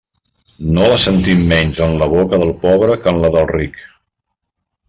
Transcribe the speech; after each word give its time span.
No 0.77 0.85
la 0.91 0.95
sentim 1.03 1.43
menys 1.51 1.83
en 1.87 1.93
la 2.05 2.09
boca 2.15 2.41
del 2.45 2.57
pobre 2.67 2.99
que 3.05 3.15
en 3.15 3.23
la 3.27 3.33
del 3.37 3.49
ric. 3.55 3.79